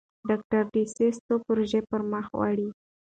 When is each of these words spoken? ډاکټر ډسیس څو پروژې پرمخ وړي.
ډاکټر 0.27 0.63
ډسیس 0.73 1.15
څو 1.25 1.35
پروژې 1.45 1.81
پرمخ 1.89 2.25
وړي. 2.37 2.69